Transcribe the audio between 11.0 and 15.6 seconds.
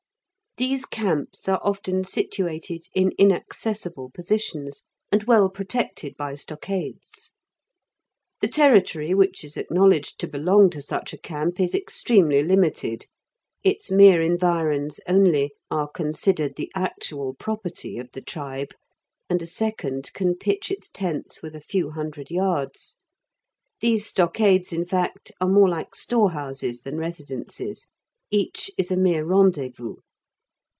a camp is extremely limited; its mere environs only